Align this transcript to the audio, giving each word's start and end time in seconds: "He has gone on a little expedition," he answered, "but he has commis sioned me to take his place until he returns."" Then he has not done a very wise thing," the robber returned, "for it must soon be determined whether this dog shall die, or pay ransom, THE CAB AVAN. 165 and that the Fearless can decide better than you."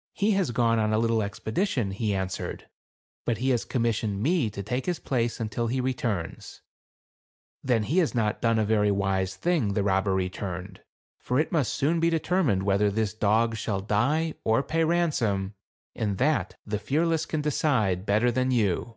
"He 0.22 0.32
has 0.32 0.50
gone 0.50 0.80
on 0.80 0.92
a 0.92 0.98
little 0.98 1.22
expedition," 1.22 1.92
he 1.92 2.12
answered, 2.12 2.68
"but 3.24 3.38
he 3.38 3.50
has 3.50 3.64
commis 3.64 3.92
sioned 4.02 4.18
me 4.18 4.50
to 4.50 4.60
take 4.60 4.86
his 4.86 4.98
place 4.98 5.38
until 5.38 5.68
he 5.68 5.80
returns."" 5.80 6.62
Then 7.62 7.84
he 7.84 7.98
has 7.98 8.12
not 8.12 8.40
done 8.42 8.58
a 8.58 8.64
very 8.64 8.90
wise 8.90 9.36
thing," 9.36 9.74
the 9.74 9.84
robber 9.84 10.14
returned, 10.16 10.80
"for 11.20 11.38
it 11.38 11.52
must 11.52 11.72
soon 11.74 12.00
be 12.00 12.10
determined 12.10 12.64
whether 12.64 12.90
this 12.90 13.14
dog 13.14 13.54
shall 13.54 13.78
die, 13.78 14.34
or 14.42 14.64
pay 14.64 14.82
ransom, 14.82 15.54
THE 15.94 16.00
CAB 16.00 16.02
AVAN. 16.02 16.08
165 16.08 16.08
and 16.08 16.18
that 16.18 16.56
the 16.66 16.84
Fearless 16.84 17.24
can 17.24 17.40
decide 17.40 18.04
better 18.04 18.32
than 18.32 18.50
you." 18.50 18.96